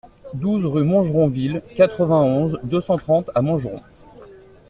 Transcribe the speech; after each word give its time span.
douze 0.33 0.65
rue 0.65 0.83
Montgeron-Ville, 0.83 1.61
quatre-vingt-onze, 1.75 2.59
deux 2.63 2.81
cent 2.81 2.97
trente 2.97 3.29
à 3.35 3.43
Montgeron 3.43 3.81